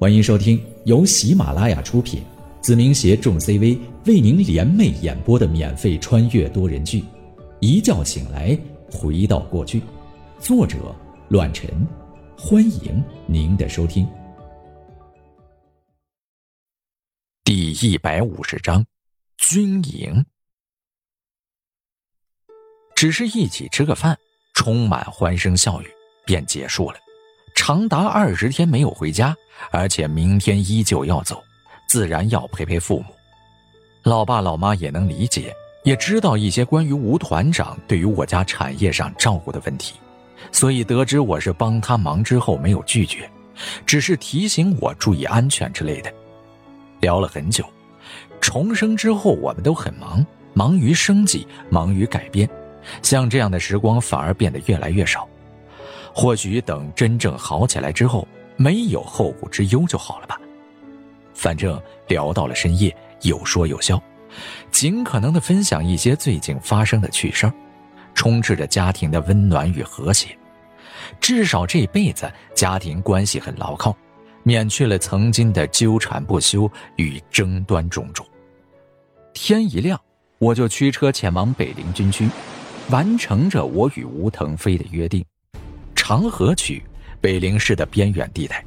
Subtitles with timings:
[0.00, 2.22] 欢迎收听由喜马拉雅出品，
[2.60, 3.76] 子明携众 CV
[4.06, 7.00] 为您联袂演播的免费穿越多人剧
[7.58, 8.56] 《一觉醒来
[8.92, 9.80] 回到过去》，
[10.38, 10.94] 作者：
[11.30, 11.68] 乱臣。
[12.38, 14.08] 欢迎您的收听。
[17.42, 18.86] 第一百五十章，
[19.36, 20.24] 军营。
[22.94, 24.16] 只是一起吃个饭，
[24.54, 25.86] 充满欢声笑语，
[26.24, 26.98] 便结束了。
[27.68, 29.36] 长达二十天没有回家，
[29.70, 31.44] 而且明天依旧要走，
[31.86, 33.04] 自然要陪陪父母。
[34.04, 35.54] 老爸老妈也能理解，
[35.84, 39.96] 也知道一些关于吴团长对于我家产业上照顾的问题，
[40.50, 43.30] 所以得知我是帮他忙之后，没有拒绝，
[43.84, 46.10] 只是提醒我注意安全之类的。
[47.00, 47.62] 聊了很久，
[48.40, 50.24] 重生之后我们都很忙，
[50.54, 52.48] 忙于生计，忙于改变，
[53.02, 55.28] 像这样的时光反而变得越来越少。
[56.20, 60.36] 或许等真正好起来之后，没有后顾之忧就好了吧。
[61.32, 64.02] 反正聊到了深夜，有说有笑，
[64.72, 67.54] 尽可能的分享一些最近发生的趣事儿，
[68.14, 70.36] 充斥着家庭的温暖与和谐。
[71.20, 73.96] 至少这辈子家庭关系很牢靠，
[74.42, 78.26] 免去了曾经的纠缠不休与争端种种。
[79.34, 79.96] 天一亮，
[80.40, 82.28] 我就驱车前往北陵军区，
[82.90, 85.24] 完成着我与吴腾飞的约定。
[86.08, 86.82] 长河区，
[87.20, 88.64] 北陵市的边远地带，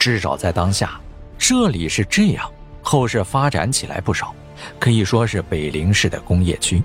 [0.00, 1.00] 至少在当下，
[1.38, 2.50] 这里是这样。
[2.82, 4.34] 后世发展起来不少，
[4.80, 6.82] 可以说是北陵市的工业区。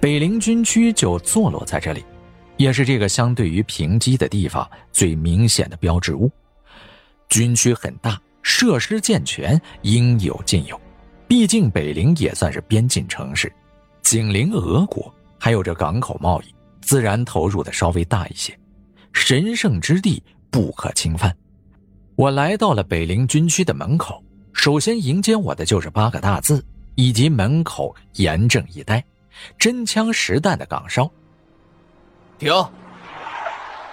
[0.00, 2.04] 北陵军区就坐落在这里，
[2.56, 6.28] 也是这个相对于平基的地方最明显的标志物。
[7.28, 10.76] 军区很大，设施健全，应有尽有。
[11.28, 13.52] 毕竟北陵也算是边境城市，
[14.02, 18.52] 紧邻俄国，还有着港口贸易，自然投入的稍微大一些。
[19.12, 21.34] 神圣之地不可侵犯。
[22.16, 24.22] 我来到了北陵军区的门口，
[24.52, 29.02] 首先迎接我的就是八个大字以及门口严阵以待、
[29.58, 31.10] 真枪实弹的岗哨。
[32.38, 32.52] 停！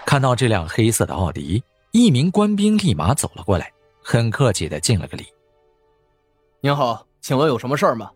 [0.06, 3.72] 看到这辆黑色的奥迪，一名官兵立马走了过来，
[4.03, 5.25] 很客气的敬了个礼。
[6.61, 8.09] 您好，请问有什么事儿吗？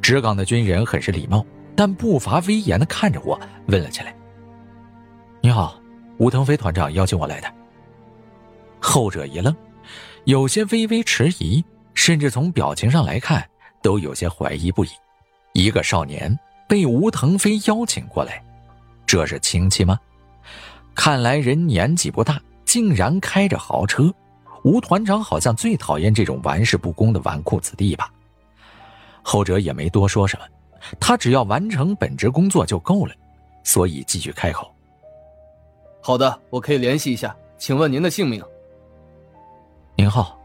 [0.00, 1.44] 值岗的军人很是礼貌，
[1.74, 4.16] 但不乏威严的看着我，问了起来
[5.42, 5.78] ：“你好。”
[6.22, 7.52] 吴腾飞团长邀请我来的。
[8.78, 9.52] 后者一愣，
[10.22, 13.44] 有些微微迟疑，甚至从表情上来看，
[13.82, 14.90] 都有些怀疑不已。
[15.52, 16.38] 一个少年
[16.68, 18.40] 被吴腾飞邀请过来，
[19.04, 19.98] 这是亲戚吗？
[20.94, 24.08] 看来人年纪不大，竟然开着豪车。
[24.62, 28.08] 吴团长好像最讨厌这种玩世不恭的纨绔子弟吧？
[29.24, 30.46] 后者也没多说什么，
[31.00, 33.12] 他只要完成本职工作就够了，
[33.64, 34.71] 所以继续开口。
[36.02, 37.34] 好的，我可以联系一下。
[37.56, 38.44] 请问您的姓名？
[39.96, 40.36] 您好。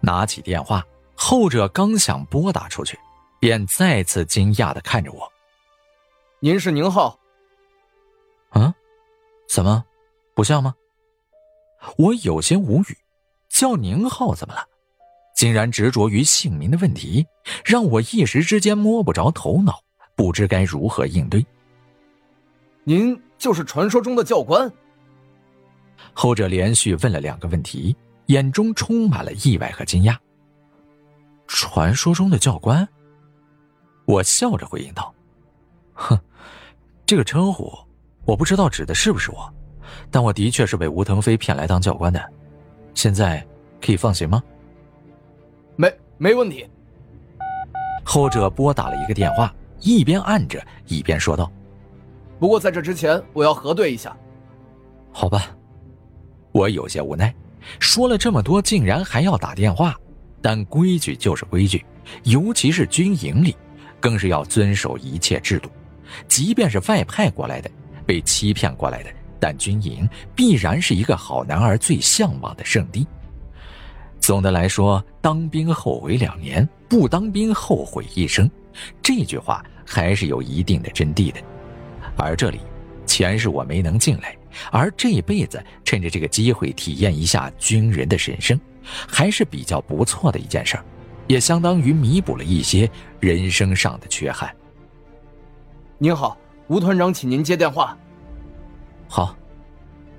[0.00, 0.82] 拿起电话，
[1.14, 2.98] 后者刚想拨打出去，
[3.38, 5.30] 便再次惊讶的看着我。
[6.40, 7.18] 您是宁浩？
[8.50, 8.72] 啊？
[9.48, 9.84] 怎么？
[10.34, 10.74] 不像吗？
[11.98, 12.96] 我有些无语。
[13.50, 14.64] 叫宁浩怎么了？
[15.34, 17.26] 竟然执着于姓名的问题，
[17.64, 19.80] 让我一时之间摸不着头脑，
[20.14, 21.44] 不知该如何应对。
[22.88, 23.20] 您。
[23.38, 24.68] 就是传说中的教官。
[26.12, 30.16] 后者连续问了两个问题，眼中充满了意外和惊讶。
[31.46, 32.86] 传说中的教官，
[34.06, 35.14] 我笑着回应道
[35.94, 36.18] ：“哼，
[37.06, 37.72] 这个称呼
[38.24, 39.48] 我不知道指的是不是我，
[40.10, 42.20] 但我的确是被吴腾飞骗来当教官的。
[42.92, 43.46] 现在
[43.80, 44.42] 可以放行吗？”
[45.78, 46.68] 没没问题。
[48.04, 51.48] 后者拨打了一个电话，一边按着一边说道。
[52.38, 54.16] 不过在这之前，我要核对一下。
[55.12, 55.56] 好吧，
[56.52, 57.34] 我有些无奈，
[57.80, 59.94] 说了这么多，竟然还要打电话。
[60.40, 61.84] 但规矩就是规矩，
[62.22, 63.56] 尤其是军营里，
[63.98, 65.68] 更是要遵守一切制度。
[66.28, 67.68] 即便是外派过来的，
[68.06, 69.10] 被欺骗过来的，
[69.40, 73.04] 但军营必然是一个好男儿最向往的圣地。
[74.20, 78.48] 总的来说，当兵后悔两年，不当兵后悔一生，
[79.02, 81.40] 这句话还是有一定的真谛的。
[82.16, 82.60] 而这里，
[83.06, 84.36] 前世我没能进来，
[84.70, 90.84] 而这辈子趁着这个机会体验一下军人的神圣，还是比较不错的一件事儿，
[91.26, 92.90] 也相当于弥补了一些
[93.20, 94.54] 人生上的缺憾。
[95.98, 96.36] 您好，
[96.68, 97.96] 吴团长，请您接电话。
[99.08, 99.34] 好，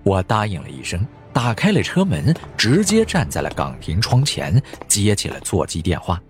[0.03, 6.21] 我答应了一声，打开了车门，直接站在了岗亭窗前，接起了座机电话。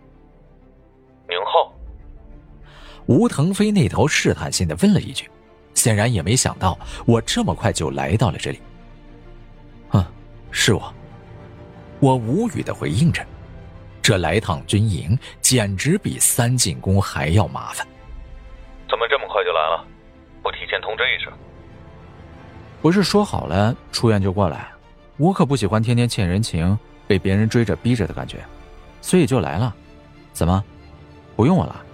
[1.28, 1.74] 宁浩，
[3.06, 5.30] 吴腾飞那头试探性的问了一句。
[5.80, 8.60] 显然也没想到我这么快就来到了这里。
[9.92, 10.12] 啊，
[10.52, 10.94] 是我。
[12.02, 13.26] 我无语的回应着。
[14.02, 17.88] 这来趟军营简直比三进宫还要麻烦。
[18.90, 19.86] 怎么这么快就来了？
[20.44, 21.32] 不提前通知一声？
[22.82, 24.68] 不是说好了出院就过来？
[25.16, 26.78] 我可不喜欢天天欠人情、
[27.08, 28.40] 被别人追着逼着的感觉，
[29.02, 29.74] 所以就来了。
[30.34, 30.62] 怎么，
[31.38, 31.86] 不用我了？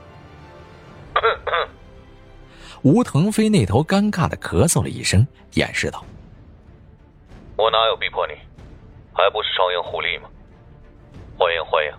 [2.86, 6.06] 吴腾飞那头尴尬的咳嗽了一声，掩饰道
[7.58, 8.34] ：“我哪有逼迫你？
[9.12, 10.30] 还不是双赢互利吗？
[11.36, 11.92] 欢迎欢迎，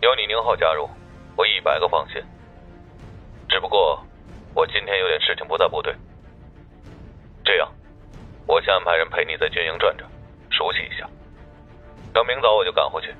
[0.00, 0.88] 有你宁浩加入，
[1.34, 2.22] 我一百个放心。
[3.48, 4.00] 只不过
[4.54, 5.92] 我今天有点事情不在部队，
[7.44, 7.68] 这样，
[8.46, 10.08] 我先安排人陪你在军营转转，
[10.50, 11.04] 熟悉一下。
[12.14, 13.12] 等明早我就赶回去，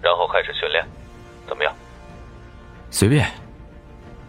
[0.00, 0.86] 然后开始训练，
[1.48, 1.74] 怎么样？
[2.88, 3.28] 随便。”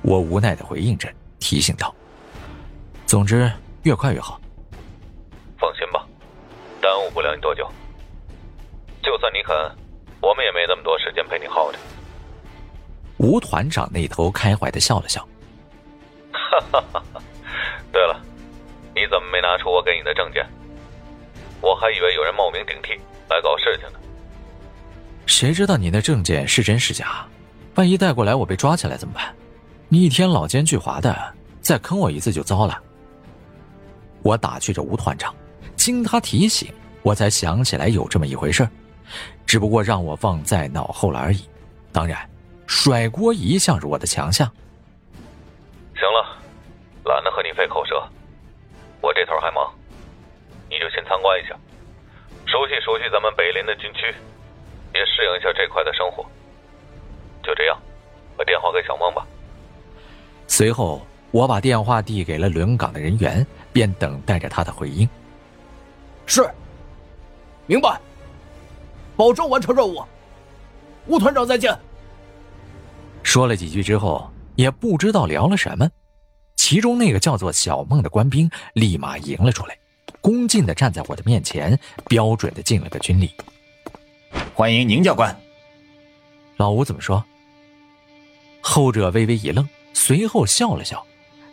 [0.01, 1.07] 我无奈的回应着。
[1.43, 1.93] 提醒道
[3.05, 3.51] ：“总之，
[3.81, 4.39] 越快越好。
[5.59, 6.07] 放心吧，
[6.81, 7.69] 耽误不了你多久。
[9.03, 9.53] 就算你肯，
[10.21, 11.77] 我们也没那么多时间陪你耗着。”
[13.19, 15.27] 吴团长那头开怀的笑了笑
[16.31, 17.21] ：“哈哈哈！
[17.91, 18.17] 对了，
[18.95, 20.47] 你怎么没拿出我给你的证件？
[21.59, 22.93] 我还以为有人冒名顶替
[23.29, 23.99] 来搞事情呢。
[25.25, 27.27] 谁知道你那证件是真是假？
[27.75, 29.35] 万一带过来我被抓起来怎么办？
[29.93, 31.15] 你一天老奸巨猾的。”
[31.61, 32.81] 再坑我一次就糟了。
[34.23, 35.33] 我打趣着吴团长，
[35.75, 36.73] 经他提醒，
[37.03, 38.67] 我才想起来有这么一回事
[39.45, 41.47] 只不过让我忘在脑后了而已。
[41.91, 42.27] 当然，
[42.65, 44.51] 甩锅一向是我的强项。
[45.93, 46.41] 行了，
[47.05, 48.03] 懒得和你费口舌，
[48.99, 49.71] 我这头还忙，
[50.71, 51.55] 你就先参观一下，
[52.47, 54.07] 熟悉熟悉咱们北林的军区，
[54.95, 56.25] 也适应一下这块的生活。
[57.43, 57.79] 就这样，
[58.35, 59.25] 把电话给小梦吧。
[60.53, 61.01] 随后。
[61.31, 65.09] 我把电话递给了轮岗的人员，便等待着他的回应。
[66.27, 66.47] 是，
[67.65, 67.99] 明白，
[69.15, 70.05] 保证完成任务。
[71.07, 71.75] 吴团长再见。
[73.23, 75.89] 说了几句之后，也不知道聊了什么，
[76.55, 79.75] 其中那个叫做小梦的官兵立马迎了出来，
[80.21, 81.75] 恭敬的站在我的面前，
[82.07, 83.31] 标准的敬了个军礼。
[84.53, 85.35] 欢迎宁教官。
[86.57, 87.25] 老吴怎么说？
[88.61, 91.05] 后者微微一愣，随后笑了笑。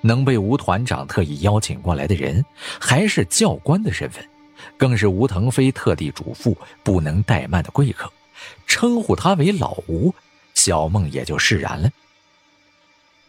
[0.02, 2.42] 能被吴团长特意邀请过来的人，
[2.80, 4.26] 还是教官的身份，
[4.78, 8.10] 更是吴腾飞特地嘱咐不能怠慢的贵客，
[8.66, 10.14] 称呼他为老吴，
[10.54, 11.90] 小梦也就释然了。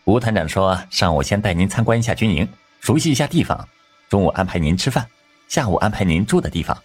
[0.06, 2.48] 吴团长说：“上午先带您参观一下军营，
[2.80, 3.68] 熟悉一下地方，
[4.08, 5.06] 中午安排您吃饭，
[5.50, 6.81] 下午安排您住的地方，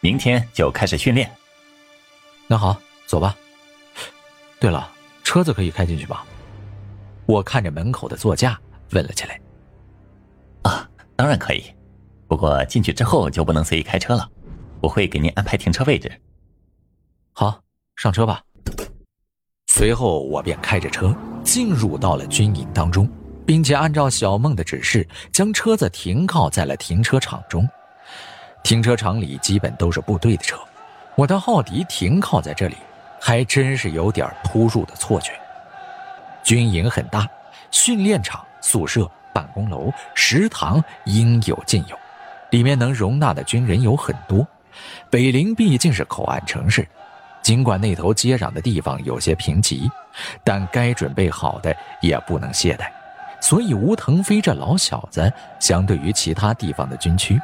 [0.00, 1.30] 明天就开始训练。”
[2.48, 2.76] 那好，
[3.06, 3.36] 走吧。
[4.58, 4.90] 对了，
[5.22, 6.24] 车子可以开进去吗？
[7.28, 8.58] 我看着门口的座驾。
[8.92, 9.38] 问了起来。
[10.62, 11.62] 啊，当然可以，
[12.26, 14.26] 不过进去之后就不能随意开车了，
[14.80, 16.10] 我会给您安排停车位置。
[17.32, 17.60] 好，
[17.96, 18.40] 上车吧。
[19.66, 21.14] 随后我便开着车
[21.44, 23.06] 进入到了军营当中，
[23.44, 27.68] 并且按照小梦的指示，将车子停靠在了停车场中。
[28.64, 30.58] 停车场里基本都是部队的车，
[31.14, 32.76] 我的奥迪停靠在这里，
[33.20, 35.32] 还真是有点突入的错觉。
[36.48, 37.28] 军营很大，
[37.70, 38.42] 训练场。
[38.62, 41.98] 宿舍、办公楼、食堂应有尽有，
[42.50, 44.46] 里面能容纳的军人有很多。
[45.10, 46.88] 北陵毕竟是口岸城市，
[47.42, 49.90] 尽管那头接壤的地方有些贫瘠，
[50.42, 52.88] 但该准备好的也不能懈怠。
[53.42, 55.30] 所以吴腾飞这老小子，
[55.60, 57.38] 相对于其他地方的军区，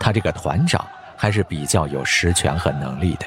[0.00, 0.84] 他这个团长
[1.16, 3.26] 还是比较有实权和能力的。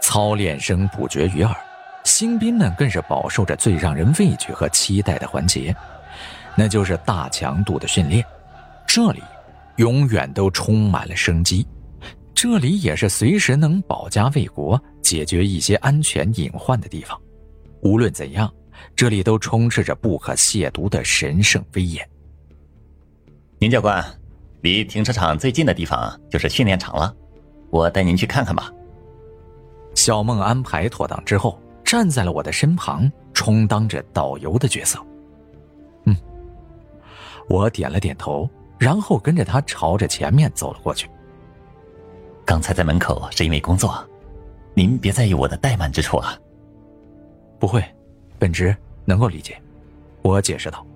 [0.00, 1.54] 操练声不绝于耳，
[2.04, 5.74] 新兵们更是饱受着最让人畏惧和期待的环节。
[6.56, 8.24] 那就是大强度的训练，
[8.86, 9.22] 这里
[9.76, 11.66] 永远都充满了生机，
[12.34, 17.18] 这里也是随时能保家卫国、解决一些安全隐患的地方。
[17.82, 18.52] 无论怎样，
[18.96, 22.06] 这里都充斥着不可亵渎的神圣威严。
[23.58, 24.04] 宁教官，
[24.62, 27.14] 离停车场最近的地方就是训练场了，
[27.70, 28.70] 我带您去看看吧。
[29.94, 31.58] 小梦安排妥当之后，
[31.90, 34.96] 站在了我的身旁，充当着导游的角色。
[36.04, 36.16] 嗯
[37.48, 41.10] 我点了点头，然后跟着他朝着前面走了过去。
[42.44, 44.08] 刚才在门口是因为工作，
[44.72, 46.38] 您别在意我的怠慢之处啊。
[47.58, 47.84] 不会，
[48.38, 48.72] 本职
[49.04, 49.60] 能够理解。
[50.22, 50.86] 我解释道。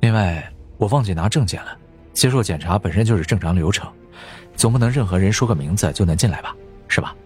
[0.00, 1.74] 另外，我忘记拿证件了。
[2.12, 3.90] 接受检查本身就是正常流程，
[4.56, 6.54] 总不能任何人说个名字就能进来吧？
[6.86, 7.16] 是吧？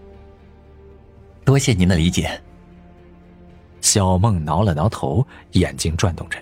[1.43, 2.41] 多谢您的理解。
[3.81, 6.37] 小梦挠了挠头，眼睛转动着。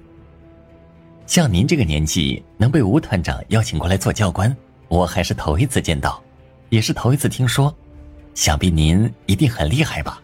[1.25, 4.55] 像您这个年纪能被吴团长邀请过来做教官，
[4.88, 6.22] 我还是头一次见到，
[6.69, 7.74] 也是头一次听说。
[8.36, 10.22] 想必您一定很厉害吧？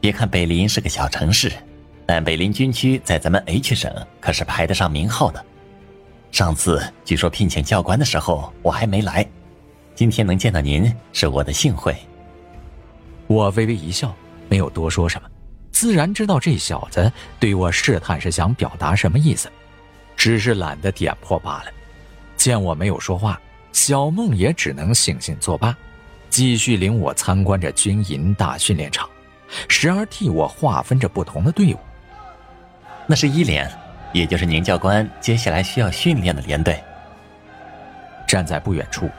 [0.00, 1.52] 别看北林是个小城市，
[2.06, 5.44] 但北林军区在咱们 H 省可是排得上名号的。
[6.30, 9.26] 上次据说聘请教官的时候我还没来，
[9.94, 11.94] 今天能见到您是我的幸会。
[13.26, 14.14] 我微微一笑，
[14.48, 15.28] 没有多说什么，
[15.76, 19.52] 自然知道这小子对我试探是想表达什么意思，
[20.16, 21.66] 只是懒得点破罢了。
[22.34, 23.38] 见我没有说话，
[23.72, 25.76] 小梦也只能悻悻作罢，
[26.30, 29.06] 继续领我参观着军营大训练场，
[29.68, 31.78] 时而替我划分着不同的队伍。
[33.06, 33.70] 那是一连，
[34.14, 36.82] 也就是宁教官接下来需要训练的连队。
[38.26, 39.10] 站在不远处，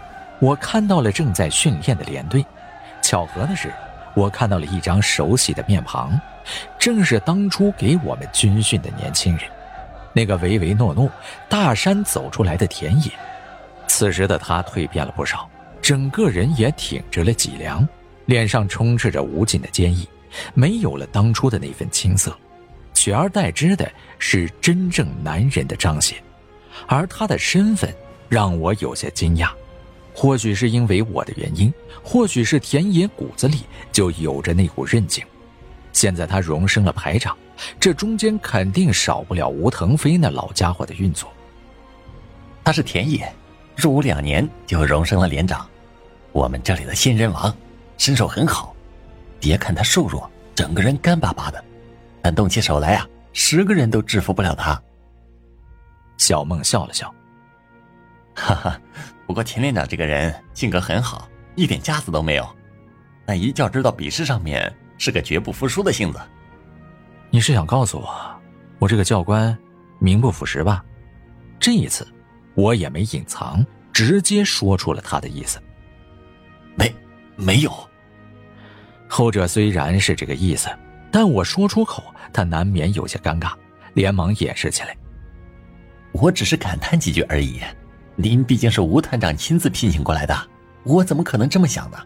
[0.42, 2.44] 我看到了正在训练的连队。
[3.04, 3.72] 巧合的是。
[4.16, 6.20] 我看到了一张熟悉的面庞，
[6.80, 9.50] 正是当初给我们军训的年轻人，
[10.14, 11.10] 那个唯唯诺诺、
[11.50, 13.12] 大山走出来的田野。
[13.88, 15.50] 此时的他蜕变了不少，
[15.82, 17.88] 整个人也挺直了脊梁，
[18.26, 20.08] 脸上充斥着无尽的坚毅，
[20.54, 22.38] 没有了当初的那份青涩，
[22.94, 23.90] 取而代之的
[24.20, 26.18] 是真正男人的彰显。
[26.86, 27.94] 而他的身份
[28.30, 29.50] 让我有些惊讶。
[30.14, 31.72] 或许是因为我的原因，
[32.04, 33.60] 或许是田野骨子里
[33.92, 35.24] 就有着那股韧劲。
[35.98, 37.36] 现在他荣升了排长，
[37.80, 41.28] 这中间肯定少不了吴腾飞那老家伙的运作。
[42.64, 43.28] 他是田野，
[43.76, 45.68] 入伍两年就荣升了连长，
[46.34, 47.52] 我们这里的新人王，
[47.98, 48.76] 身手很好。
[49.40, 51.66] 别看他瘦弱，整个人干巴巴的，
[52.22, 54.80] 但动起手来啊，十个人都制服不了他。
[56.20, 57.12] 小梦笑了笑，
[58.36, 58.80] 哈哈。
[59.26, 62.48] 不过田连长这个人性格很好，一点架子都没有，
[63.26, 66.20] 但一较知道比试上面是个绝不服输的性子。
[67.30, 68.10] 你是想告诉我，
[68.80, 69.58] 我这个教官
[70.00, 70.84] 名不副实吧？
[71.60, 72.08] 这一次，
[72.56, 75.60] 我也没隐藏，直接说出了他的意思。
[76.76, 76.94] 没，
[77.36, 77.72] 没有。
[79.08, 80.70] 后者虽然是这个意思，
[81.12, 83.54] 但我说出口，他难免有些尴尬，
[83.94, 84.96] 连忙掩饰起来。
[86.12, 87.60] 我只是感叹几句而已。
[88.16, 90.36] 您毕竟是吴团长亲自聘请过来的，
[90.84, 91.98] 我怎么可能这么想呢？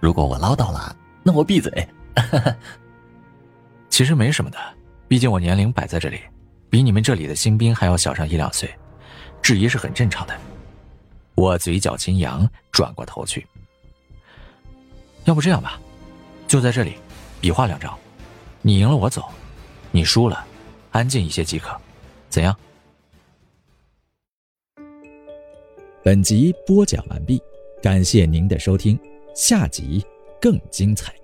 [0.00, 1.86] 如果我唠叨了，那我闭嘴。
[3.90, 4.58] 其实没什么的，
[5.06, 6.20] 毕竟我年龄摆在这里，
[6.68, 8.72] 比你们这里的新兵还要小上一两岁，
[9.40, 10.34] 质疑是很正常的。
[11.34, 13.46] 我嘴角轻扬，转过头去。
[15.24, 15.80] 要不这样吧，
[16.46, 16.96] 就在这里，
[17.40, 17.98] 比划两招，
[18.62, 19.24] 你赢了我走，
[19.90, 20.44] 你输了，
[20.90, 21.76] 安静一些即可，
[22.28, 22.56] 怎样？
[26.02, 27.42] 本集播讲完毕，
[27.82, 28.98] 感谢您的收听，
[29.34, 30.04] 下集
[30.40, 31.14] 更精彩。